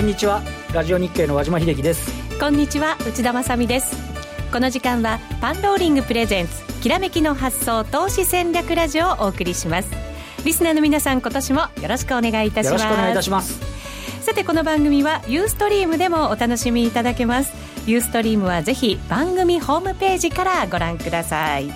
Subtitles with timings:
[0.00, 0.40] こんにちは。
[0.72, 2.10] ラジオ日経の和島秀樹です。
[2.40, 3.94] こんにちは内田まさです。
[4.50, 9.90] この時間はパンローリングプレゼンツきらめきの発想投資戦略ラジオをお送りします。
[10.42, 12.72] リスナーの皆さん今年もよろしくお願いいたします。
[12.72, 13.60] よろしくお願いいたします。
[14.22, 17.52] さてこの番組はユーストリームでもお楽しみいただけます。
[17.86, 21.70] ユーストリームはぜひ番組ホームページからご覧ください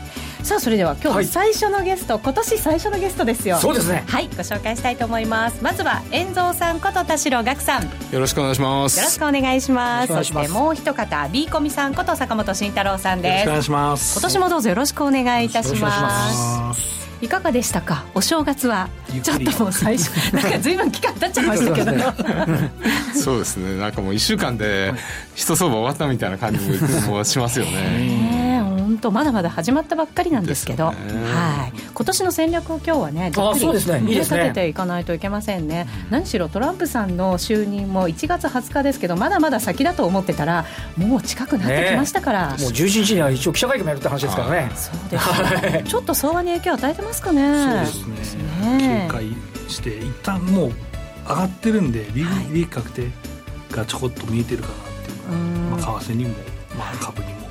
[0.45, 3.57] さあそれでは今日最初のゲスト、はい、今年最初のゲストですよ。
[3.57, 4.05] そうですね。
[4.07, 5.63] はいご紹介したいと思います。
[5.63, 7.85] まずは遠蔵さんこと田代岳さん。
[8.13, 8.99] よろしくお願いします。
[8.99, 10.13] よろしくお願いします。
[10.13, 13.49] そしてもう一方 B コミさんこと坂本慎太郎さんです。
[13.49, 14.19] よろしくお願いします。
[14.19, 16.81] 今年もどうぞよろしくお願いいたします。
[17.23, 18.05] いかがでしたか？
[18.15, 18.91] お正月は
[19.23, 21.93] ちょっともう最初 なんか随分期間経っちゃいましたけど。
[23.15, 23.79] そうですね。
[23.79, 24.93] なんかもう1週間で
[25.35, 26.61] 一相場終わったみたいな感じ
[27.09, 28.34] も しますよね
[29.05, 40.65] 本当まだまだ始まったばっかりなんですけど、はい、今年の戦略を今日はねじっくり入れ立てていかないといけませんね、何しろトランプさんの就任も1月20日ですけどまだまだ先だと思ってたら
[40.97, 44.71] もう近くなってきましたから、ね、もう11日には一応記者会見もやるって話ですからね。
[44.75, 47.87] そうですね、ちょっと相場に影響を与えてますかね。
[47.87, 49.09] そうですね。
[49.09, 49.37] 警戒
[49.69, 50.73] して一旦もう
[51.29, 52.23] 上がってるんで利,、
[52.63, 53.11] 益確定
[53.71, 55.71] がちょこっと見えてるかなっていう。
[55.71, 56.35] のは、まあ、為替にも、
[56.79, 57.44] まあ、株にも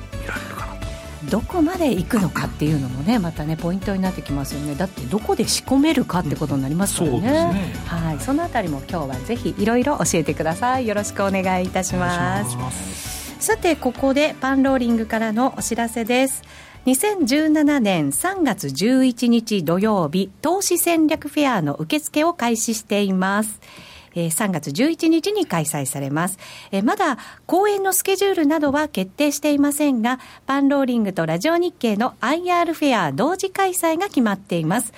[1.30, 4.74] どこまで行くのかっていうのもねまたねポイントになってきますよね。
[4.74, 7.16] だってどこで仕込めるかってことになりますからね。
[7.16, 8.20] うんね、はい。
[8.20, 10.86] そのあたりも今日はぜひいろいろ教えてください。
[10.86, 13.36] よろしくお願いいたします。
[13.40, 16.42] さてここでパンローリングからのお知らせです。
[16.86, 23.62] 2017年3月11日土曜日投資戦略フェアの受付を開始しています
[24.14, 26.38] えー、3月11日に開催されます。
[26.70, 34.92] えー、まだ公演のスケジュールなどは決定していませんが、パンローリングとラジオ日経の IR フェア同時開催が決まっています。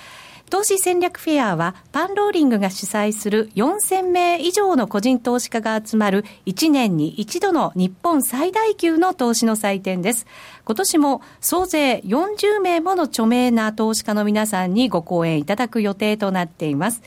[0.49, 10.25] 投資戦略フェアはパンローリングが主催する4000名以上の個人投資家が集まる1年に一度の日本最大級の投資の祭典です。
[10.63, 17.01] 今年も総勢40名もの著名な投資家の皆さんにご講演いただく予定となっています。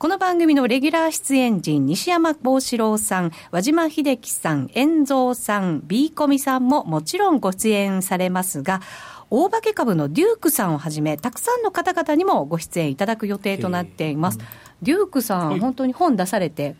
[0.00, 8.80] この番組のレギュラー出演陣、西山幸四郎さん、和島秀樹さん、遠蔵さん、B コミさんももちろんご出演されますが、
[9.28, 14.38] 大化け株のデュークさんをはじめ、たくさんの方々にもご出演いただく予定となっています。
[14.80, 16.76] デュークさん、本当に本出されて、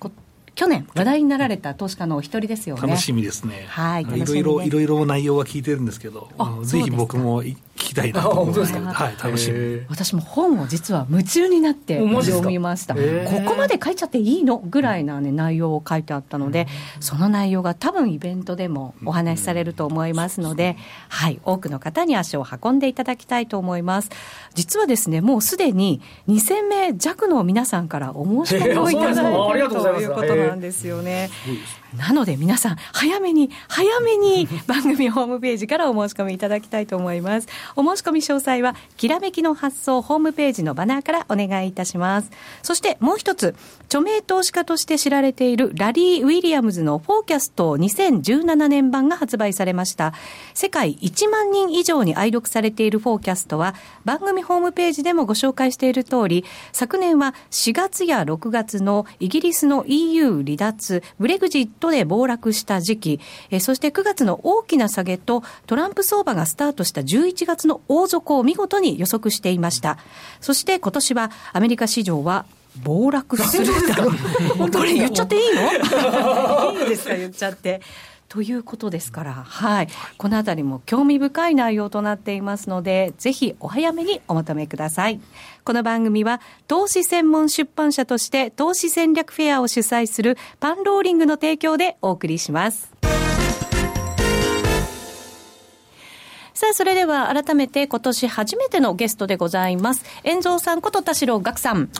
[0.54, 2.82] 去年話題になられた投資家のお一人ですよね。
[2.82, 3.66] 楽しみですね。
[3.68, 4.02] はい。
[4.02, 6.28] いろいろ、いろいろ内容は聞いてるんですけど、
[6.62, 8.74] ぜひ僕も聞きたいなと思います。
[8.74, 9.80] はい、楽しみ。
[9.88, 12.94] 私も本を実は夢中になって読みました。
[12.94, 13.00] こ
[13.46, 14.58] こまで書いちゃっていいの？
[14.58, 16.66] ぐらいなね、内容を書いてあったので、
[17.00, 20.76] その内容が多分イベントでもお話しされると思いますので、
[21.08, 24.10] はい、多くの方に足を運んでいただきたいと思います。
[24.54, 30.49] 実はですね、もうすでに2000名弱の皆さんからお申し込みをいただいているということなんです
[30.86, 31.30] よね。
[31.96, 37.48] なので皆さん、早めに、早めに 番組ホームページからお申し込みいただきたいと思います。
[37.76, 42.30] お申し込み詳細は、きらめきの発送ホームページのバナーからお願いいたします。
[42.62, 43.54] そしてもう一つ、
[43.86, 50.12] 著名投資家として知られているラリー・ウィリアムズのフォーキャスト2017年版が発売されました。
[50.54, 53.74] 世界1万人以上に愛読されているフォーキャストは、
[54.04, 63.20] 番組ホームページでもご紹介している通り、昨年は4月や6月のイギリスの EU 離脱、ブレグジットで暴落した時期、
[63.50, 69.96] えそして9月の大きな下げとトランプ相場がスタートした11月の大底を見事に予測していました。
[70.42, 72.44] そして今年はアメリカ市場は
[72.84, 74.70] 暴落するだろう。
[74.70, 75.62] これ言っちゃっていいの？
[76.82, 77.14] いいですか？
[77.16, 77.80] 言っちゃって。
[78.30, 79.88] ということですから、はい。
[80.16, 85.20] このあたりも興味深い内容となっていますので、ぜひお早めにお求めください。
[85.64, 92.92] この番組は、投資専門出版社として投資戦略フェアを主催するパンローリングの提供でお送りします。
[96.54, 100.04] さあ、それでは改めて今年初めてのゲストでございます。
[100.22, 101.90] 遠蔵さんこと田代岳さん。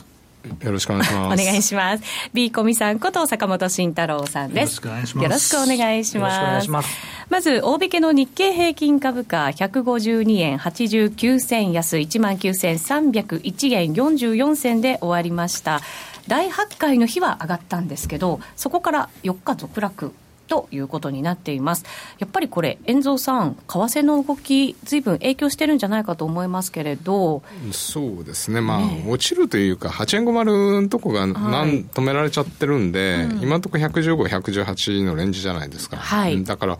[0.63, 1.41] よろしくお願いします。
[1.41, 2.03] お願いします。
[2.33, 4.59] B コミさんこと坂本慎太郎さんです。
[4.59, 5.23] よろしくお願いします。
[5.23, 6.69] よろしくお願いします。
[6.69, 6.89] ます
[7.29, 15.81] まず、大引けの日経平均株価、152円89銭安、19,301円44銭で終わりました。
[16.27, 20.13] 第8回の日は上がったんですけど、そこから4日続落
[20.51, 21.85] ということになっています。
[22.19, 35.95] やっぱりこれ、遠蔵さん、為替の動き、ずいぶん影響してるんじゃないかと思いますけれど、そうですね、まあ、ね、落ちるというか、8円50のとこがなん、はい、止められちゃってるんで、うん、今のところ115、118のレンジじゃないですか。
[35.95, 36.77] はい、だから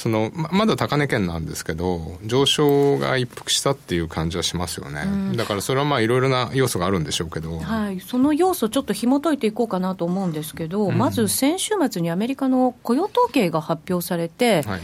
[0.00, 14.80] そのままだ高値圏なんですけど上昇が一服したっていう感じはしますよね、うん、だからそれはまあいろいろな要素があるんでしょうけど、はい、その要素ちょっと紐解いていこうかなと思うんですけど、うん、まず先週末にアメリカの雇用統計が発表されて、はい。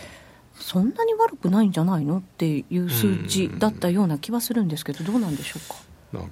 [0.59, 2.17] そんなに悪くないんじゃないの？
[2.17, 5.77] っていう数値だったような気はするんですけど、どうなんでしょうか？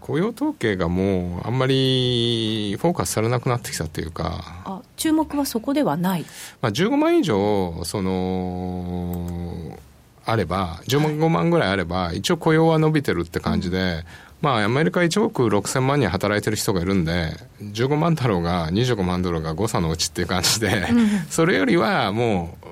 [0.01, 6.25] 雇用統計がもうあんまりフォーカスされなくなってきたというかあ注目はそこではない、
[6.61, 9.79] まあ、15万以上その
[10.27, 14.05] あれば15万ぐらいあれば一応雇用は伸びてるって感じで、うん
[14.45, 17.33] まあ、アメリカ1億6000万人働いてる人がいるんで、
[17.63, 22.67] 15万だろうが25万だろうが誤差のうちっていう感じで、うん、それよりはもう、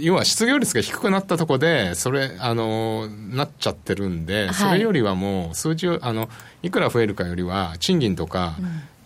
[0.00, 6.28] 要は失業率が低くなったところで、それ、あの、なっちゃってるんで、はい、それよりはもう、数字を、あの、
[6.62, 8.56] いくら増えるかよりは、賃金とか、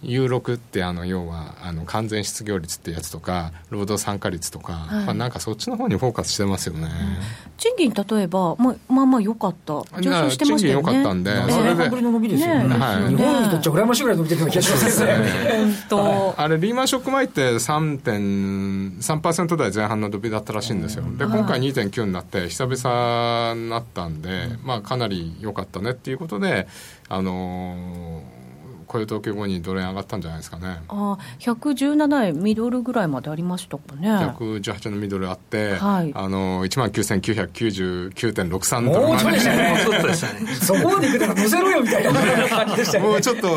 [0.04, 6.88] うん有力ってあの要はあの完全失業率ってやつとか労働参加率とか、はい、まあ、なんかそっちの方にフォーカスしてますよね、うん、
[7.56, 9.74] 賃金例えば、まあ、まあまあ良かった。
[10.00, 10.84] 上昇してましたよね。
[10.84, 12.76] 賃金良かったんで、えー、それでぶりの伸びですよね、ね。
[12.76, 15.14] はい、日本にとっちゃ羨ましいぐらい伸びてるような気がしますね。
[15.50, 16.34] 本当。
[16.36, 21.04] あれリーマンショック前って3.3%台前半の伸びだったらしいんですよ。
[21.16, 26.66] で今回2.9になって久々になったんで、まあ、かなり良かったねっていうことで
[27.08, 28.43] あのー
[28.94, 30.80] 雇用統計後にドル円上がったんじゃないですかね。
[30.88, 34.08] あ117円ミドルぐらいまでありましたかね。
[34.08, 39.40] 118円のミドルあって、はい、あの1万9999.63ドルまで。
[40.54, 42.12] そこまでいくなら乗せろよみたいな
[42.48, 43.04] 感じでしたね。
[43.04, 43.48] もうちょっと、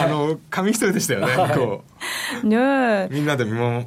[0.00, 1.89] あの紙一重でしたよね、はい、こう
[2.42, 3.86] ねみんなで見守っ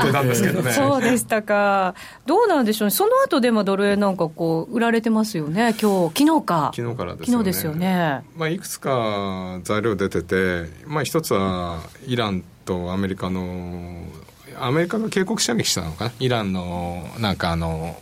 [0.00, 0.72] てたんですけどね。
[0.72, 1.94] そうでしたか。
[2.26, 2.90] どうなんでしょうね。
[2.90, 5.74] その後でもドル円なんかこう売られてますよね。
[5.80, 6.72] 今日昨日か。
[6.74, 7.44] 昨日からですよね。
[7.44, 14.02] 昨日ですよね、まあ、いくつか材料出てて、まあ、一つはイランとアメリカの
[14.58, 16.12] アメリカが警告射撃したのかな。
[16.18, 18.00] イランのなんかあの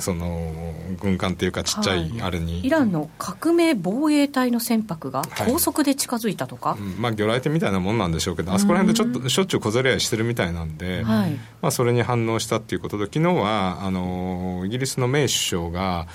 [0.00, 0.52] その
[1.00, 11.32] 軍艦っていうかちっちゃいあれに、はい、イランの革命防衛隊の船舶が高速で近づいたとか、はいうん、まあ魚雷艇みたいなもんなんでしょうけどあそこら辺でちょっとしょっちゅう小競り合いしてるみたいなんで、はい、
[11.62, 16.06] まあ、それに反応したっていうことで昨日はあのイギリスのメイ首相が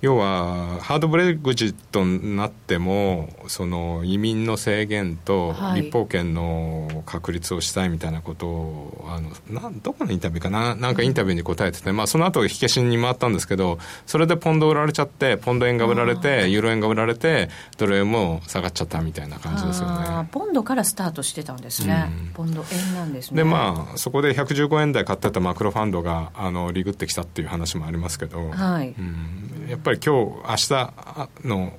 [0.00, 9.20] 要はハードブレグジットになってもその移民の制限と立法権の確立をしたいみたいなことを、はい、あ
[9.60, 10.74] のなどこのインタビューかな？
[10.74, 20.28] なんかインタビューに答えてて、まあ、その後火消しに回ったんですけどそれでポンド売られちゃってポンド円が売られてユーロ円が売られてドル円も下がっちゃったみたいな感じですよね。
[20.32, 23.36] ポンドからスタートしてたんですね、うん、ポンド円なんですね。
[23.36, 29.66] でまあそこで115円台買ってたマクロファンドがあのリグってきたっていう話もありますけど、はい、うん。
[29.68, 31.72] やっぱり今日明日の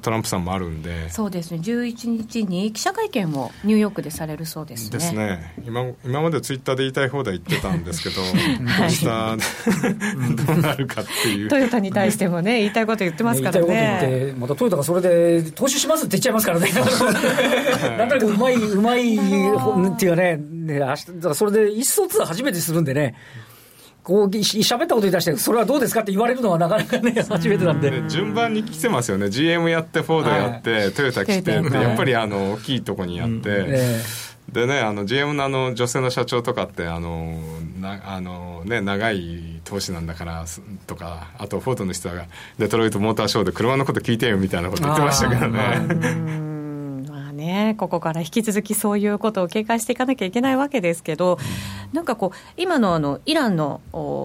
[0.00, 1.10] トランプさんもあるんで。
[1.10, 1.60] そうですね。
[1.62, 4.98] 11日に記者会見をニューヨークでされるそうですね。
[4.98, 5.54] ですね。
[5.64, 8.20] 今今までツイッターで言いたい放題言ってたんですけど、
[8.60, 11.48] 明日どうなるかっていう。
[11.48, 13.66] トヨタに対してもね言いたいこと言ってますからね。
[13.66, 16.68] 言いたいこと言ってまたトヨタがそれで投資しますって言っちゃいますからね。
[17.96, 20.36] なんとなくうまいうまいっていうね。
[20.36, 23.14] ね明日それで意思疎通初めてするんでね
[24.06, 28.04] こう喋ったことに対して、それはどうですかって言われるのはなかなかね、初めてなんで。
[28.08, 31.60] 順番に来てますよね、GM やって、フォードやって、はい、トヨタ来てや
[31.92, 33.34] っぱりあの大きいとこにやって。
[33.34, 33.46] うん。
[33.48, 37.34] えーでね、あの GM のあの女性の社長とかってあの
[37.80, 40.44] なあの、ね、長い投資なんだから
[40.86, 46.45] とかあとフォードの人がデトロイトモーターショーで車のこと聞いてよみたいなこと言ってましたけどね。
[47.36, 51.38] ね、ここから引き続きそういうことを警戒していかなきゃいけないわけですけど、
[51.92, 53.80] なんかこう、今のあのイランの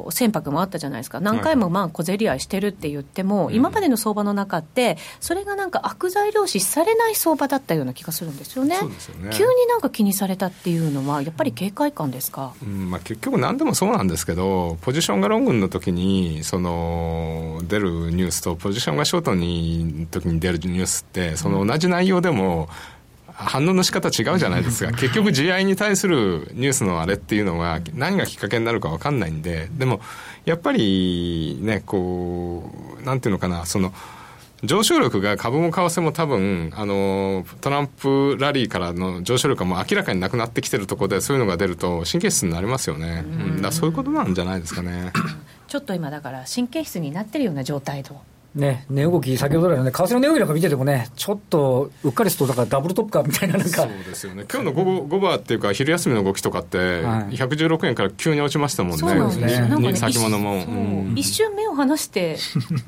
[0.10, 9.30] 船舶もあったじゃないですか、何回もまあ小競り合いしてるって言っても、今までの相場の中って、それがなんか悪材料視されない相場だったような気がするんですよね、よね。
[9.32, 22.70] 急になんか気にされたっていうのは、やっぱり警戒感ですか、うんまあ、結局、なんでもそうなんですけど、ポジションがロングの時にその出るニュースと、ポジションがショートに時に出るニュースって、その同じ内容でも、
[23.46, 24.92] 反応の仕方違うじゃないですか。
[24.92, 30.02] 結局 GI に対するニュースのあれっていうのは何がきっかけになるか分かんないんで、でも
[30.46, 32.72] やっぱりね、こ
[33.02, 33.94] う、なんていうのかな、その、
[34.64, 43.24] 上昇力が株も為替も多分、あの、トランプラリーからの上昇力がもう明らかになくなってきてるところでそういうのが出ると神経質になりますよね。
[43.26, 45.12] うん、だそういうことなんじゃないですかね。
[45.68, 48.22] ちょっと今だから神経質になってるような状態と
[48.53, 53.84] ね、値動き、先ほど来のね、為替の値動きなんか見ててもね、ちょっとうっかりすると、だからダブルトップかみたいな、なんか。
[53.84, 59.77] そうですよね、今日の午後午後っていうか、昼休みの動きとかって、116円から急に落ちましたもんね、そうですね。
[59.77, 62.38] ね先物も、うん、一瞬目を離して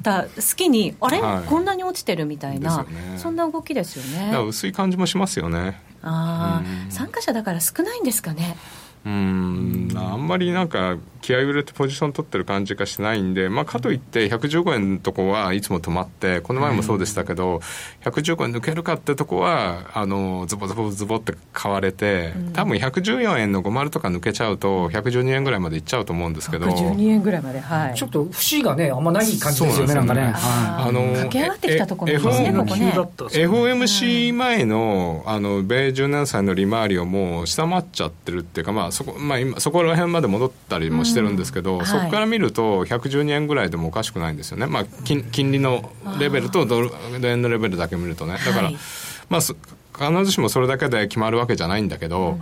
[0.04, 2.86] た隙に、 あれ、はい、こんなに落ちてるみたいな、ね、
[3.18, 4.38] そんな動きですよね。
[4.46, 5.82] 薄い感じもしますよね。
[6.02, 8.58] ああ、参加者だから少ないんですかね。
[9.06, 9.90] うん。
[9.96, 26.68] あんまりなんか気合い入れてポジション取ってる感じがしないんで、まあ、かといって115円のとこはいつも止まってこの前もそうでしたけど、うん、115円抜けるかってとこはあのズボズボズボって買われて、多分114円の50とか抜けちゃうと112円ぐらいまでいっちゃうと思うんですけど。
[26.68, 27.96] 112円ぐらいまではい。
[27.96, 30.34] ちょっと節がねあんまない感じですよねなんかね。
[30.36, 32.94] あの駆け上がってきたところですねここね。
[32.94, 46.92] FOMC 前のあの米10年債の利回りをもう下回っちゃってるっていうかまあそこまあ今そこら辺まで戻ったりもしてるんですけど、うん、そこから見ると112円ぐらいでもおかしくないんですよね、まあ、金金利のレベルとドル
[47.24, 48.34] 円のレベルだけ見るとね。
[48.34, 48.78] だから、はい、
[49.30, 52.42] まあ必ずしもそれだけで決まるわけじゃないんだけど、うん、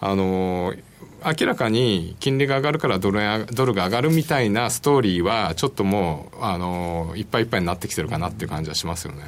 [0.00, 0.74] あの
[1.24, 9.24] 明らかに金利が上がるからドルドルが上がるみたいなストーリーはちょっともうあのいっぱいいっぱいになってきてるかなっていう感じはしますよね、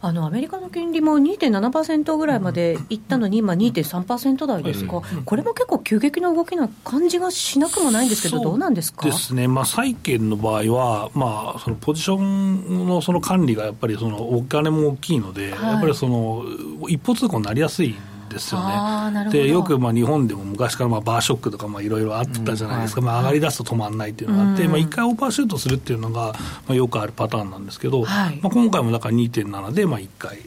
[0.00, 9.04] あのアメリカの金利も2.7%ぐらいまでいったのに今2.3%台ですか、うん、これも結構急激な動きな感じがしなくもないんですけどどうなんですか？
[9.06, 16.44] ですね、まあ、債券の場合は、まあ、そのポジションのその管理がやっぱりそのお金も大きいので、はい、やっぱりその
[16.88, 17.94] 一方通行になりやすい
[18.28, 19.30] ですよね。
[19.30, 26.32] でよくまあ日本でも昔からまあバーショックとかいろいろあったじゃないですか、うん、まあ、上がり出すと止まらないっていうのがあって、うん、まあ、1回オーバーシュートするっていうのが、
[26.66, 30.38] まあ、よくあるパターンなんですけど、はい、まあ、今回もだから2.7でまあ1回。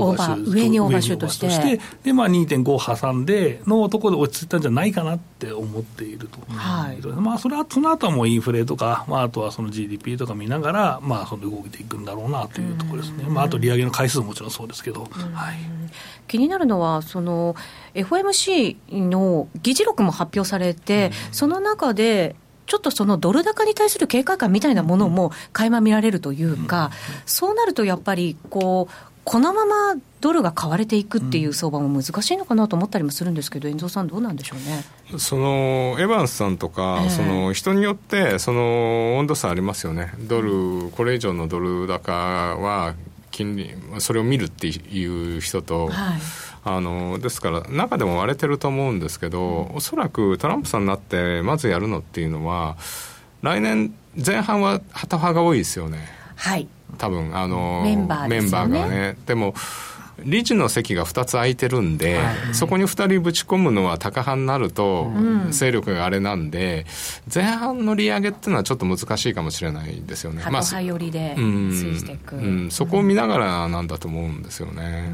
[0.00, 15.02] オーバー上にオーバーシュートして、で、まあ、2.5挟んでのところで落ち着いたんじゃないかなって思っていると、はい、まあ、それはその後はもうインフレとか、まあ、あとはその GDP とか見ながら、まあ、その動いていくんだろうなというところですね、まあ、あと利上げの回数ももちろんそうですけど。
[15.02, 15.06] は
[15.52, 15.56] い。
[16.26, 17.56] 気になるのは、その
[17.94, 22.36] FOMC の議事録も発表されて、うん、その中で、
[22.68, 26.90] ちょっとそのドル高に対する警戒感みたいなものも垣間見られるというか、
[27.24, 35.18] そうなるとやっぱりこう、このままドルが買われていくっていう相場も難しいのかなと思ったりもするんですけど、遠藤さん、どうなんでしょうね。
[35.18, 42.94] そのエヴァンスさんとか、えー、その人によってその温度差ありますよね、ドル、これ以上のドル高は
[43.30, 45.88] 金利、それを見るっていう人と。
[45.88, 46.20] はい。
[46.64, 52.78] あのですから、中でも割れてると思うんですけど、おそらくトランプさんになって、まずやるのっていうのは、
[53.42, 53.94] 来年
[54.24, 55.98] 前半は旗派が多いですよね。
[56.34, 59.16] はい多分あのメンバー、ね、メンバーがね。
[59.26, 59.54] でも
[60.24, 65.10] 理事の席が2つ空いてるんで、はい、そこに2人ぶち込むのは高派になると、
[65.50, 66.86] 勢力があれなんで、
[67.32, 70.42] 前半の利上げっていうのはちょっと難しいかもしれないですよね。
[70.50, 75.10] まあ、寄りで推していく、うん、そこを見ながらなんだと思うんですよね。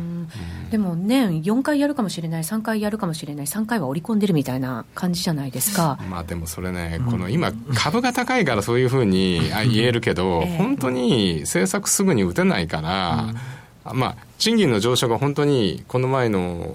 [0.71, 5.99] でも年4回やるかもしれない、3回やるかもしれない、3回は織り込んでるみたいな感じじゃないですか。
[6.09, 13.35] まあでもそれね、この今、株が高いからそういうふうに言えるけど、えー、本当に政策すぐに打てないから、
[13.93, 16.75] まあ、賃金の上昇が本当にこの前の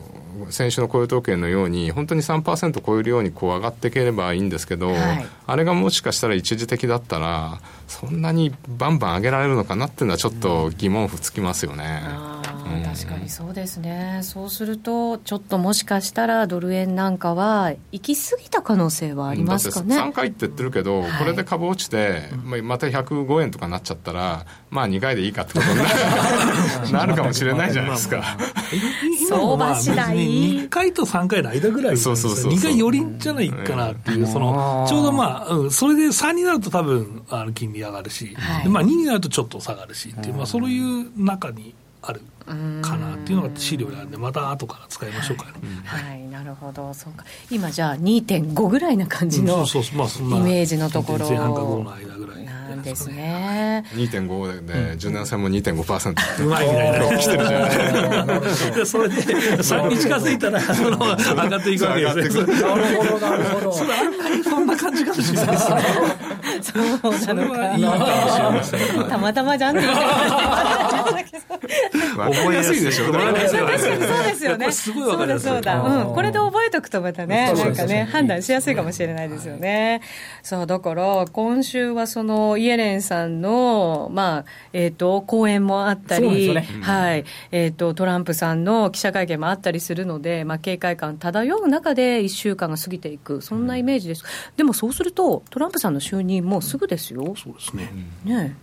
[0.49, 12.03] 先週の雇用統計のように本当に3%超えるようにこう上がっていければいいんですけど、はい、あれがもしかしたら一時的だったらそんなにバンバン上げられるのかなっていうのはちょっと疑問符つきますよね。
[12.05, 12.38] うん、
[12.83, 19.99] 確かにそうですね、そうすると、ちょっともしかしたらドル円なんかは、行き過ぎた可能性はありますかね。
[19.99, 22.29] 3回って言ってるけど、はい、これで株落ちて、
[22.63, 27.15] また105円とかなっちゃったら、まあ2回でいいかってことになる。
[27.19, 28.37] かもしれないじゃないですか。
[29.27, 30.15] 相場次第。
[30.15, 45.51] 2回と3回の間ぐらいそうそうそう2回寄りじゃないかなっていう、そのちょうどまあ、うん、それで3になると多分あの金利上がるし、はい、まあ、2になるとちょっと下がるしっていう、まあ、そういう中にあるかなっていうのが資料なんでまた後から使いましょうか、ね、
[45.85, 46.93] はい、はい、なるほど。
[46.93, 47.25] そうか。
[47.51, 51.27] 今じゃあ2.5ぐらいな感じのイメージのところ。
[51.27, 53.83] 前半か5の間ぐらいなんですね。
[53.93, 57.17] 2.5で、ね、柔軟性も2.5%うまいみたいな。
[57.17, 58.85] 来てるじゃない。
[58.85, 63.73] それで3に近づいたら その上がっていくわけですねなるほどなるほど。
[63.73, 65.81] それあんまりそんな感じかもしれないですね。
[66.61, 66.79] そ
[67.09, 69.87] うなのかたまたまじゃんって。
[69.87, 69.95] 言
[72.15, 75.49] 覚えやすいでしょ確かにそうですよねすごいわかりやすい。
[75.49, 76.13] そうだうん。
[76.13, 80.01] これで覚えとくとまたねなんかね判断しやすいかもしれないですよね。
[80.43, 87.25] さあだから今週はそのイエレンさんのまあえっと講演もあったりはい。
[87.51, 94.23] えっとトランプさんの記者会見もあったりするのでまあ警戒感漂う中で1週間が過ぎていくそんなイメージです。
[94.57, 97.33] でもそうするとトランプさんの就任もうすぐですよ。
[97.35, 97.91] そうですね。
[98.23, 98.55] ね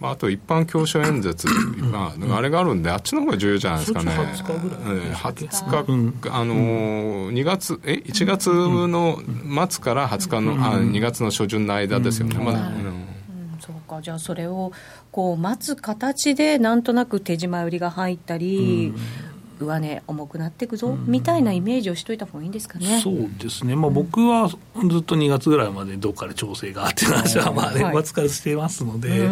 [0.00, 1.48] まあ、あと一般教書演説、
[1.90, 4.12] まあ、あれがあるんで、あっちの方が重要じゃないですかね。
[4.12, 5.12] 20日ぐらい。
[5.12, 9.20] 20日、あのー、2月、え、1月の
[9.68, 12.36] 末から20日の、あ2月の初旬の間ですよね。
[12.38, 13.18] まだ、うん。
[13.58, 14.00] そうか。
[14.00, 14.72] じゃあそれを
[15.10, 18.94] こう待つ形でなんとなく手締ま売りが入ったり、
[19.58, 23.00] 上値重くなっていくぞ、みたいなイメージをしといた方がいいんですかね。
[23.02, 24.58] そうですね、まあ、僕はずっ
[25.02, 29.28] と2月ぐらいまでどっかで調整があって話は、まあ、年末からしてますので、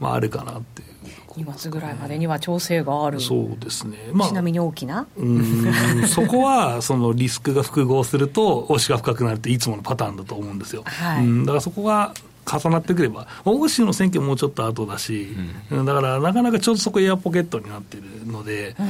[0.00, 0.88] まあ、あるかなっていう。
[1.36, 3.20] 2月ぐらいまでには調整がある。
[3.20, 5.06] そうですね、まあ、ちなみに大きな？
[5.16, 6.06] うん。
[6.08, 11.44] そこはそのリスクが複合すると押しが深くなるっていつものパターンだと思うんですよ、はい、うん。
[11.44, 12.12] だからそこが
[12.48, 15.36] 重なってくれば、欧州の選挙もうちょっと後だし、
[15.70, 18.82] うん、だからなかなかちょっとそこエアポケットになってるので、う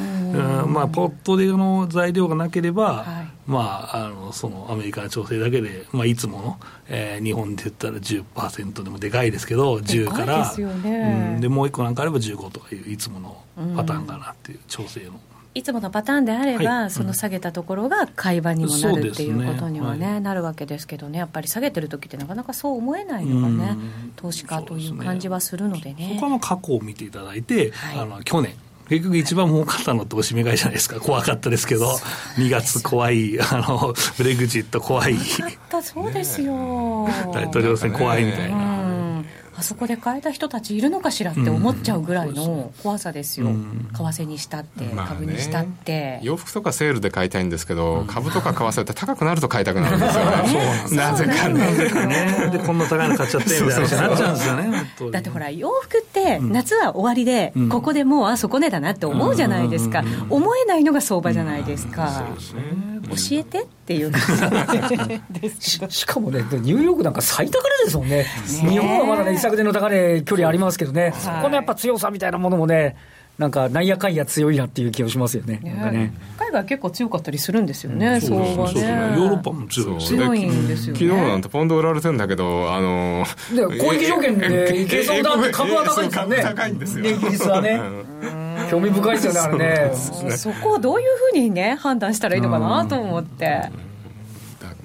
[0.66, 0.72] ん。
[0.72, 3.58] まあ、ポットでの材料がなければ、はい、ま
[3.92, 11.38] あ、あのそのアメリカの調整だけで、まあ、いつもの、えー、日本で言ったら10%でもでかいですけど、10から、で、ね。
[11.42, 13.36] うん、もう一個なんかあれば15とかいういつもの
[13.76, 15.20] パターンかなっていう調整の。
[15.58, 23.76] いつものパターンであれば、はい、その下げたところが買い場にもなるっていうことにはね、ねはい、なるわけですけどね、やっぱり下げてる時ってなかなかそう思えないのがね、
[24.14, 26.16] 投資家という感じはするのでね。
[26.20, 28.54] そこは過去を見ていただいて、はい、あの去年。
[28.88, 30.98] 結局一番儲かったのっておしめ買いじゃないですか。
[30.98, 31.90] 怖かったですけど、
[32.36, 35.16] 2月怖い、あの、ブレグジット怖い。
[35.82, 37.06] そうですよ。
[37.34, 38.87] 大統領選怖いみたいな。
[39.58, 50.30] あそこで買えた人たちいるのかしらって思っちゃうぐらいの怖さですよ、うん、為替にしたって、株にしたって、洋服とかセールで買いたいんですけど、株とか為替って高くなると買いたくなるんですよね、
[50.96, 52.50] なぜかね。
[52.52, 62.28] で、こんな高いの買っちゃってみたいな話になっちゃうんですよね、だってほら、洋服って、夏は終わりで、ここでもう、あ、底値だなって思うじゃないですか、思えないのが相場じゃないですか。
[63.08, 64.20] 教えてっていう感
[65.40, 72.96] じ ししかもね、ニューヨークなんか最高値ですもんね、日本はまだね、一昨年の高値距離ありますけどね、そこのやっぱ強さみたいなものもね、
[73.38, 75.60] なんか、なんやかんや強いなっていう気がしますよね。
[75.62, 78.54] ね海外結構強かったりするんですよね、うん、そうね。
[78.56, 86.42] ヨーロッパも強い強いんですよ、ね、昨日なんてポンド売られてるんだけど、あのー、公益条件でいけそうだって株は高いですよね。
[86.42, 87.04] 高いんですよ。
[87.06, 87.80] イギリスはね。
[88.70, 90.36] 興味深いですよね、あれね。
[90.36, 93.70] そこをどういうふうにね、判断したらいいのかなと思って。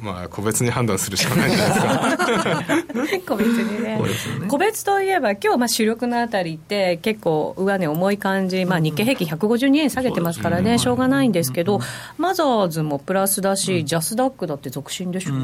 [0.04, 3.26] まあ、個別に判断するしかないじゃないですか。
[3.34, 11.80] 個別にね、ね、個別といえば、今日まあ主力のあたりって、結構、上値重い感じ、まあ、日経平均152円下げてますからね、しょうがないんですけど、
[12.18, 15.36] マザーズもプラスだし、ジャスダックだって続伸でしょ、う。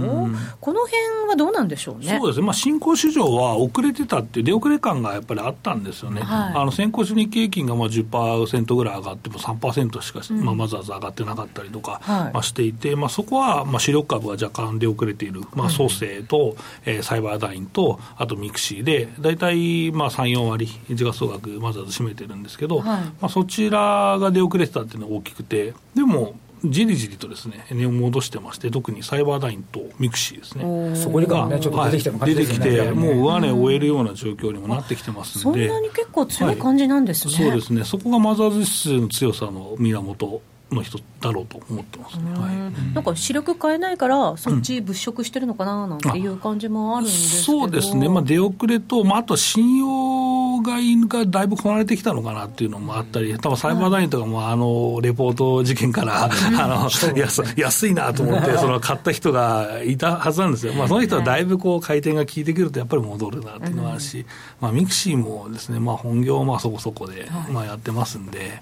[0.59, 2.17] この辺はどうなんでしょうね。
[2.19, 26.35] そうですね、まあ、新興市場は遅れてたっていう、出遅れ感がやっぱりあったんですよね、はい、あの先行日経平均がまあ10%ぐらい上がっても3%しか、まあ、マザーズ上がってなかったりとか、まあ、していて、まあ、そこはまあ主力株は若干出遅れている、まあ、創生と、えー、サイバーダインと、あとミクシーで、大体まあ3、4割、時価総額、まずは占めてるんですけど、はい、まあ、そちらが出遅れてたっていうのが大きくて、でも、
[26.65, 30.95] じりじりとですね、値を戻してまして、特にサイバーダインとミクシーですね。
[30.95, 35.67] そこにかね、ちょっと出てきて、ねはい、出てきて、もう上値を追えるような状況にもなってきてますんで。
[35.67, 37.33] そんなに結構強い感じなんですね。
[37.33, 37.83] はい、そうですね。
[37.85, 42.17] そこがマザーズ指数の強さの源の一つだろうと思ってます。
[42.17, 56.29] ね、はい、なんか主力買えないから、そっち物色してるのかななんていう感じもあるんですけど、そうですね、まあ、出遅れと、まあ、あと信用買いがだいぶこなれてきたのかなっていうのもあったり、多分サイバーダインとかも、あのレポート事件から、 あ
[56.67, 64.25] の安安いなと思って、その買った人がいたはずなんですよ、まあ、その人はだいぶこう回転が効いてくると、やっぱり戻るなっていうのがあるし、
[64.61, 68.61] まあ、ミクシーもですね、まあ、本業はまあそこそこで、まあ、やってますんで。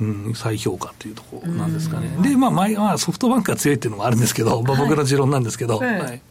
[0.00, 2.08] うん、再評価というところなんですかね。
[2.22, 6.22] で、まあ、前はソフトバンクが強いっていうのもあるんですけど、まあ、僕の持論なんですけど、はい、はい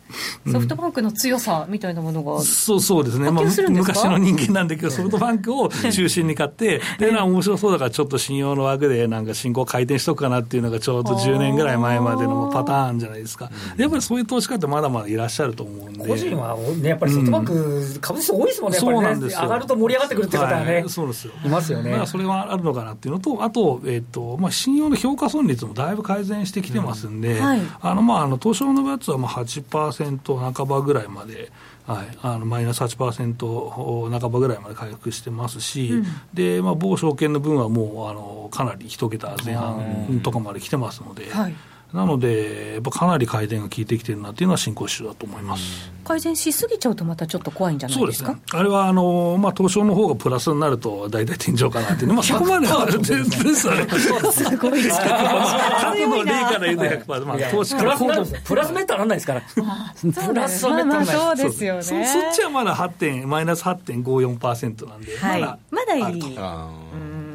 [0.52, 21.34] ソフトバンクの強さみたいなものが、そうそうですね、まあ、昔の人間なんだけど、ソフトバンクを中心に買って、 で、な面白そうだから、ちょっと信用の枠で、なんか進行回転しとくかなっていうのが、ちょうど10年ぐらい前までのパターンじゃないですか、やっぱりそういう投資家ってまだまだいらっしゃると思うんで、個人はね、やっぱりソフトバンク、株主多いですもんね、そうなんです上がると盛り上がってくるって方はね、そうですよ。
[21.44, 21.90] いますよね。
[21.90, 31.52] だからそれはあるのかなっていうのと、あと、えっ、とまあ、信用の評価損率もだいぶ改善してきてますんで、あのまあ、あの東証のやつはまあ8%半ばぐらいまで、
[31.86, 41.30] はい、あのマイナス8%半ばぐらいまで回復してますし、うん、でまあ、某証券の分はもうあのかなり一桁前半とかまで来てますので。
[41.32, 41.56] はい
[41.96, 53.88] なので、やっぱかなり改善が効いてきてるなっていうのは進行手だと思います、改善しすぎちゃうと、またちょっと怖いんじゃないですか、ね、あれはあの、まあ、東証の方がプラスになると、大体天井かなっていう、 まあ、そこまでは全然ですよね。
[54.34, 61.82] すごい ですか、過去の例から言うと100%、まあ、投資からプラスめったらなんないですから、プラスはめったらそうですよね。
[61.82, 61.90] そ。
[61.90, 62.04] そっ
[62.34, 66.36] ちはまだ8点、マイナス8.54%なんで、はい、まだまだいい。
[66.36, 67.26] うん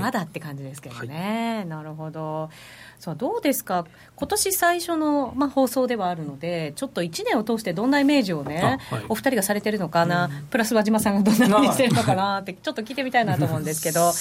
[0.00, 2.48] まだって感じですけどね、はい、なるほど。
[3.00, 12.40] さあどうですか、今年最初の、まあ、放送ではあるので、ちょっと1年を通してどんなイメージをね、はい、お二人がされてるのかな、うん、プラス和島さんがどんなイメージしてるのかな？
[12.42, 14.12] って、ちょっと聞いてみたいなと思うんですけど。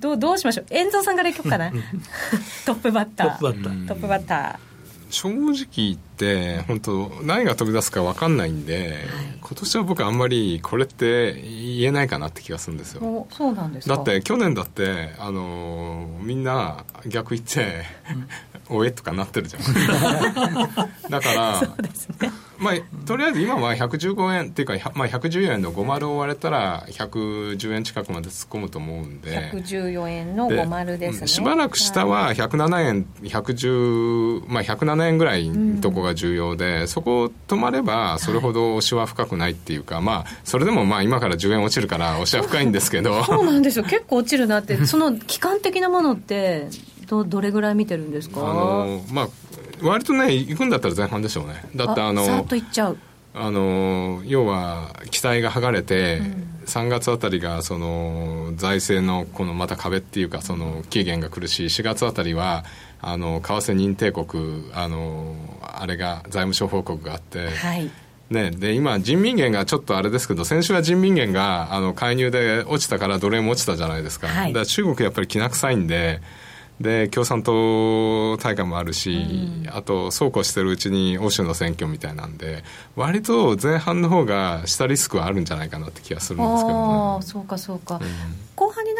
[0.00, 0.66] どうどうしましょう？
[0.70, 1.70] 遠藤さんからいこうかな
[2.66, 3.38] トップバッター。
[3.38, 3.52] ト
[3.94, 4.71] ップバッター
[5.12, 8.96] 正直言って本当何が飛び出すか分かんないんで、はい、
[9.40, 13.26] 今年は僕あんまりこれって言えないかなって気がするんですよ。
[13.30, 17.84] そうなんですだって去年だってあのみんな逆言って、
[18.70, 19.62] うん、 おえとかなってるじゃん。
[21.10, 22.74] だからそうですねまあ、
[23.06, 29.50] とりあえず今は115円っていうか、まあ、114円の50を割れたら110円近くまで突っ込むと思うんで。
[29.52, 31.26] 114円の50ですね。
[31.26, 43.22] しばらく下は107円110、まあ、107円ぐらいのとこが重要で、うん、そこ止まればそれほど押しは深くないっていうか、はい、まあそれでもまあ今から10円落ちるから押しは深いんですけど。
[43.24, 43.84] そうなんですよ。
[43.84, 46.68] 結構落ちるなってその期間的なものって
[47.06, 48.40] どどれぐらい見てるんですか？
[48.40, 49.28] あのまあ
[49.82, 51.64] 割とね行くんだったら前半でしょうね。
[51.74, 52.98] だってあのさっと行っちゃう。
[53.34, 61.66] あの要は期待が剥がれて、うん、3月あたりがその財政のこのまた壁っていうかその期限が苦しい。
[61.66, 62.64] 4月あたりは
[63.00, 67.90] あの為替認定国あのあれが財務省報告があって、はい、
[68.32, 76.20] ね、で今、人民元がちょっとあれですけど、先週は人民元があの介入で落ちたから、ドル円も落ちたじゃないですか、はい、だから中国やっぱりきな臭いんで、
[76.82, 82.64] で共産党大会もあるし、うん、あとそうこうしてるうちに欧州の選挙みたいなんで
[82.96, 88.08] 割と前半の方が下リスクはあるんじゃないかなって気がするんですけど、ね、そうかそうか、うん、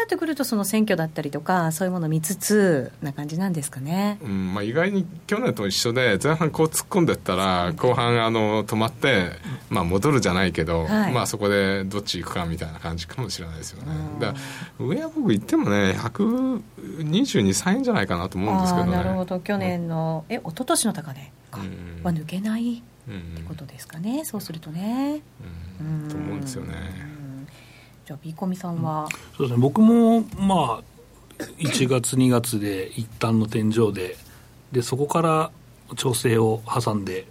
[0.03, 9.31] なってくるとその選挙だったりとかそういうものを見つつな感じなんですかね、うんまあ、意外に去年と一緒で前半こう突っ込んでったら後半あの止まって、
[9.69, 13.93] まあ、戻るじゃないけど、はい、まあ、そこでどっち行くかみたいな感じかもしれないですよね。
[14.19, 14.39] だか
[14.79, 18.91] ら上は僕言ってもね122、3円じゃないかなと思うんですけどね。
[18.91, 19.39] なるほど。
[19.39, 21.59] 去年の、え一昨年の高値か、
[22.03, 22.81] は抜けないっ
[23.37, 25.21] てことですかね、そうするとね、
[25.79, 27.22] うん、と思うんですよね
[28.05, 29.61] じゃあビーコミさんは、そうですね。
[29.61, 30.83] 僕もまあ
[31.57, 34.17] 1月2月で一旦の天井で
[34.71, 35.51] でそこから
[35.95, 37.25] 調整を挟んで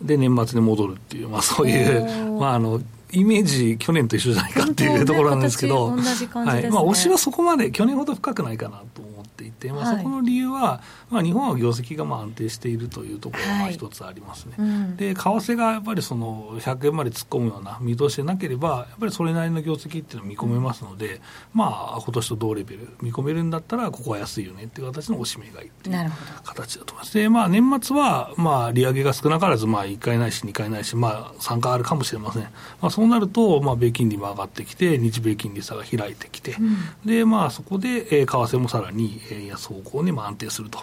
[0.00, 2.80] で年末に戻るっていう、まあ、そういう、まあ、あの
[3.12, 6.70] イメージ、去年と一緒じゃないかっていうところなんですけど、ねね、はい。
[6.70, 14.68] まあ、推しはそこまで、去年ほど深くないかなと思っていて、まあ、そこの理由は、まあ、日本は業績がまあ安定しているというところが一つありますね、はい。
[14.68, 21.20] うん、で為替がやっぱりその100円まで突っ込むような見通しでなければ、やっぱりそれなりの業績っていうのを見込めますので、うん、
[21.54, 26.12] まあ今年と同レベル、見込めるんだったら、ここは安いよねっていう形のおしめ買いっていう
[26.44, 27.14] 形だと思います。
[27.14, 32.42] で、まあ、年末はまあ利上げが少なからず、まあ、1回ないし、2回ないし、まあ、3回あるかもしれません。
[32.42, 32.48] ま
[32.88, 40.82] あ、そうなると、まあ、米金利も上がってきて、日米金利差が開いてきて、うん、でまあ、そこで、えー、為替もさらに円安方向にまあ安定するとい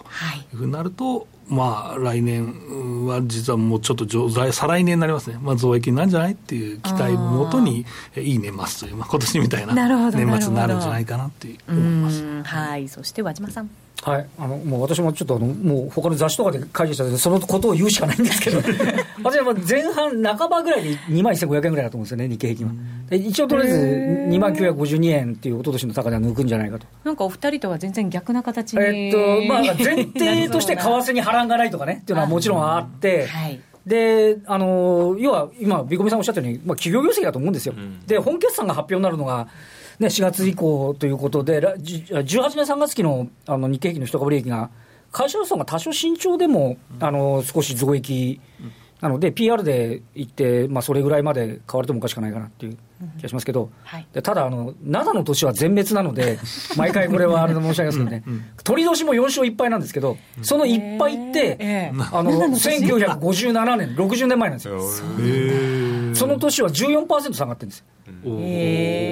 [0.53, 9.73] うふうになると、まあ、来年は実はもうちょっと再来年になりますね、まあ、増益なんじゃないっていう期待をもとに、いい年末という、まあ今年みたいな
[10.11, 12.43] 年末になるんじゃないかなって思います。
[12.43, 13.69] はい、そして和島さん。
[14.03, 18.57] はい、あのもう私もちょっとあのもう他の雑誌とかで書いてたのでそのことを言うしかないんですけど
[19.23, 22.73] 私は前半半ばぐらいで2万1500円ぐらいだと思うんですよね日経平均は、
[23.15, 23.77] 一応とりあえず
[24.29, 26.87] 2万952円っていう一昨年の高値は抜くんじゃないかと。
[27.03, 33.61] なんかお二人とは全然逆な形にえっとまあ前提として為替に波乱がないとかねっていうのはもちろんあって、はい。
[33.85, 39.49] で、あの要は今、ビコミさんおっしゃったように、まあ、企業業績だと思うんですよ、うん、で本決算が発表になるのが、
[39.99, 42.23] ね、4月以降ということで、18
[42.55, 44.69] 年3月期のあの日経平均の一株利益が、
[45.11, 48.39] 会社予算が多少慎重でも、あの少し増益
[49.03, 52.77] なので、PR でいって、まあ、それぐらいまで変われてもおかしくないかなっていう
[53.17, 56.39] 気がしますけど、はい、でただあの、灘の年は全滅なので、
[56.77, 58.23] 毎回これはあれで申し上げますけどね、
[58.63, 64.79] 鳥年も4勝1敗なんですけど、その1敗って、えー、あの1957年、60年前なんですよ。
[66.13, 67.83] その年は14%下がってるんです。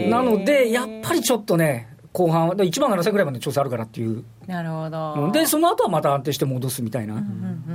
[0.07, 0.09] よ。
[0.09, 4.23] なので、やっぱりちょっとね、後半は、1万7000ぐらいまで調整あるからっていう。
[4.51, 5.31] なるほど。
[5.31, 7.23] で、その後はまた安定して戻すみたいな、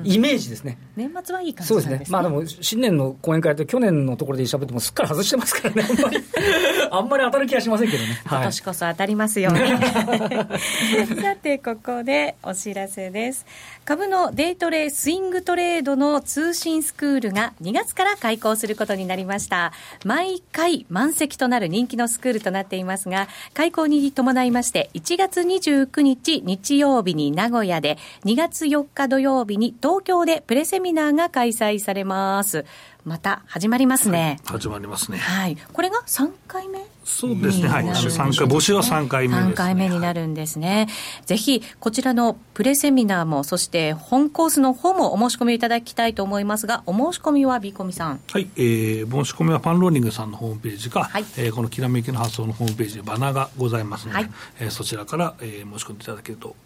[0.05, 0.77] イメージですね。
[0.95, 1.91] 年末はいい感じですね。
[1.91, 2.12] そうですね。
[2.12, 6.19] まあでも、新年の講演会って去年のところで喋ってもすっかり外してますからね、あんまり。
[6.93, 8.21] あんまり当たる気がしませんけどね。
[8.27, 9.79] 今年こそ当たりますよ、ね。
[11.23, 13.47] さて、ここでお知らせです。
[13.87, 19.73] 株のデイトレスイングトレードの通信スクールが2月から開講することになりました。
[20.05, 32.65] 毎回満席となる人気のスクールとなっていますが、開講に伴いまして、1月29日日曜日に名古屋で、2月4日土曜日に東京でプレセミナーが開催されます。
[33.05, 34.41] また始まりますね。
[34.45, 35.19] はい、始まりますね。
[35.19, 35.57] はい。
[35.73, 36.85] これが3回目？
[37.07, 40.88] そうですね、はい、3回、募集は3回目です、ね、3回目になるんですね。
[41.25, 48.21] ぜひ、こちらのプレセミナーも、そして本コースの方もお申し込みいただきたいと思いますが、お申し込みはビコミさん。
[48.31, 56.57] はい、えー、申し込みはパンローニングさんのホームページか、はい、えー、このきらめきの発想のホームページにバナーがございますので、はい、えー、そちらから、えー、申し込んでいただけると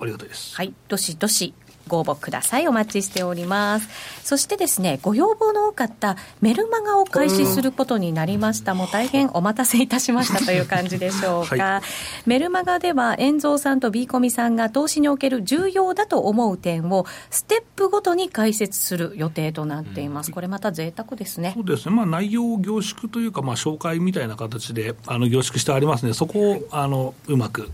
[0.00, 0.54] ありがたいです。
[0.54, 1.52] はい、どしどし
[1.88, 2.68] ご応募ください。
[2.68, 3.88] お待ちしております。
[4.22, 8.74] そしてですね、ご要望の多かったメルマガを開始することになりました。
[8.74, 11.64] もう大変お待たせいたしましたという感じでしょうか。
[11.64, 20.30] はい、メルマガでは、遠蔵さんとビーコミさんが投資における重要だと思う点を、ステップごとに解説する予定となっています。
[20.30, 21.52] これまた贅沢ですね。
[21.54, 21.94] そうですね。
[21.94, 27.70] まあ内容を凝縮というか、まあ紹介みたいな形で、あの凝縮してありますので、そこを、あの、うまく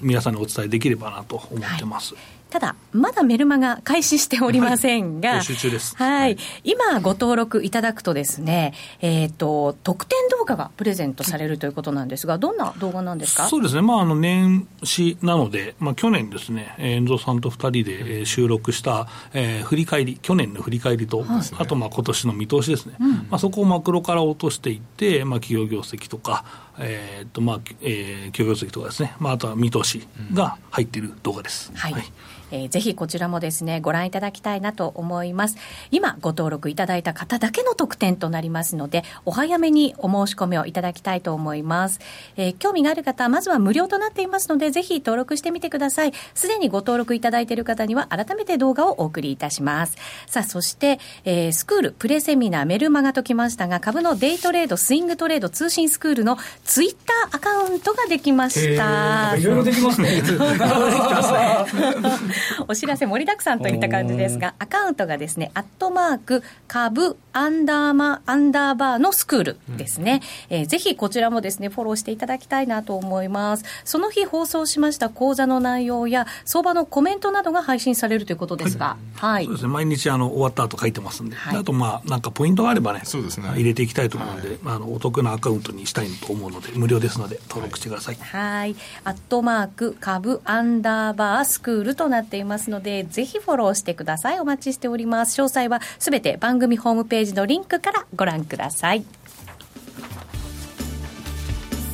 [0.00, 2.14] 皆さんにお伝えできればなと思ってます。
[2.14, 6.36] はいただ、まだメルマガ開始しておりませんが、はい。
[6.64, 13.48] 今ご登録いただくとですね、えっ、ー、と、特典動画がプレゼントされるということなんですが、どんな動画なんですか？
[13.48, 13.80] そうですね。
[13.80, 22.96] まあ、あの、年始なので、まあ、去年ですね、遠藤さんと二人で収録した、えー、振り返り、去年の振り返りと、はい、あと、まあ、今年の見通しですね。
[23.00, 26.44] うん、まあ、そこをマクロから落としていって、まあ、企業業績とか、
[26.78, 31.72] えーとまあえー、企業業績とかですね、まあ、あとは見通しが入っている動画です。
[31.74, 32.04] はい、はい
[32.52, 35.56] えー、ぜひこちらもですね、ご覧いただきたいなと思います。
[35.90, 41.98] 今ご登録いただいた方だけの特典となりますので、お早めにお申し込みをいただきたいと思います。
[42.36, 46.12] えー、興味がある方、まずは無料となっていますので、ぜひ登録してみてください。
[46.34, 49.96] すでにご登録いただいている方には、改めて動画をお送りいたします。
[50.26, 56.96] さあ、そして、えー、スクール、プレセミナー、メルマガときましたが、株のデイトレード、スイングトレード、通信スクールのツイッ
[57.30, 59.36] ターアカウントができました。
[59.36, 60.22] いろいろできますね。
[62.68, 70.20] お知らせ盛りだくさんといった感じですが、アカウントがですね、アットマーク、株、アンダーマ、アンダーバーのスクールですね。
[70.50, 73.64] うん、えー、ぜひこちらもですね、フォローしていただきたいなと思います。
[73.84, 79.32] その日放送しました講座の内容や、相場のコメントなどが配信されるということですが、はい。
[79.32, 88.16] はい、そうですね、毎日あの終わった後書いてますんで、はい、あとまあ、なんかポイントがあればね、そうですね入れていきたいと思うので、はい、あのお得なアカウントにしたいと思うので、無料ですので、登録してください。
[88.16, 88.76] はい。
[89.04, 94.40] アットマーク、株、アンダーバー、スクールとなってていますので、ぜひフォローしてください。
[94.40, 95.40] お待ちしております。
[95.40, 99.04] 詳細はすべて番組ホームページのリンクからご覧ください。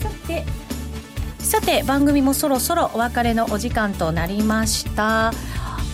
[0.01, 0.45] さて、
[1.41, 5.33] さて番組もそろそろお別れのお時間となりました。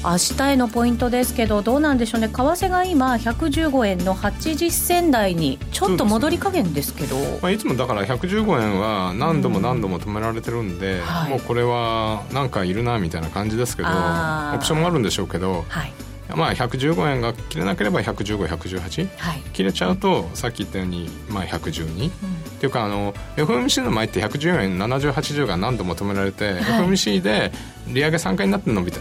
[0.05, 2.29] 明日へのポイントですけどどうなんでしょうね。
[2.29, 15.93] 為替が今115円の80銭台にちょっと戻り加減ですけど、ね、まあ、いつもだから115円は何度も何度も止められてるんで、うん、もうこれはなんかいるなみたいな感じですけどオプションもあるんでしょうけど、はい。
[16.37, 22.11] まあ、115円が切れなければ115、118、はい、切れちゃうとさっき言ったように、まあ、112、うん、っ
[22.59, 27.53] ていうかあの FMC の前って114円70、80が何度も止められて、はい、FMC で
[27.89, 29.01] 利上げ3回になって伸びた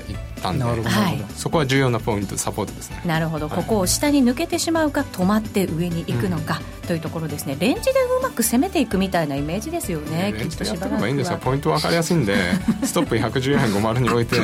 [0.51, 0.65] ったんで、
[1.35, 3.01] そこは重要なポイントサポートですね。
[3.05, 7.55] なるほど、ここを下に抜けてしまうか止まって上に行くのか、というところですね。
[7.59, 11.37] レンジでうまく攻めていくみたいなイメージですよね、レンジでやってればいいんですよ。
[11.37, 12.35] ポイント分かりやすいんで
[12.83, 14.39] ストップ110円50に置いてっ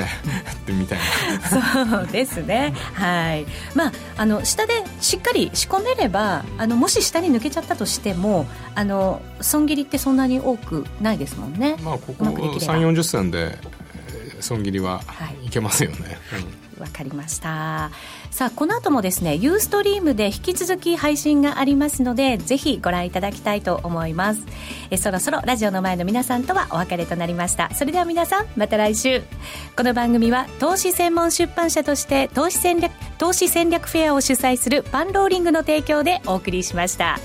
[0.66, 1.00] てみたい
[1.42, 1.98] な。
[1.98, 2.74] そうですね。
[2.94, 3.46] はい。
[3.76, 11.76] まああの下でしっかり仕込めればあのもし下に抜けちゃったとしてもあの損切りってそんなに多くないですもんね。
[11.84, 13.58] まあここ3 4 0銭で
[14.42, 15.02] 損切りは
[15.46, 15.50] い。
[15.50, 16.18] けますよね。
[16.80, 17.92] わ、かりました。
[18.32, 24.46] さあこの後もですねユーストリームで引き続き配信がありますのでぜひご覧いただきたいと思います。
[24.90, 27.74] えそろそろラジオの前の皆さんとはお別れとなりました。
[27.74, 29.24] それでは皆さんまた来週。
[29.76, 37.20] この番組は投資専門出版社として投資戦略投資戦略フェアを主催するパンローリングの提供でお送りしました。